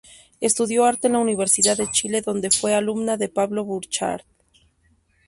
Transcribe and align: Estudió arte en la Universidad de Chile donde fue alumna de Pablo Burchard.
Estudió 0.39 0.85
arte 0.85 1.05
en 1.05 1.13
la 1.13 1.19
Universidad 1.19 1.77
de 1.77 1.87
Chile 1.91 2.21
donde 2.23 2.49
fue 2.49 2.73
alumna 2.73 3.17
de 3.17 3.29
Pablo 3.29 3.63
Burchard. 3.65 4.23